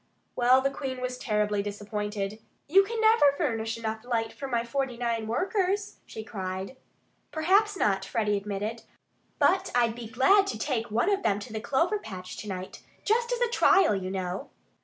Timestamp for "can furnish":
3.33-3.77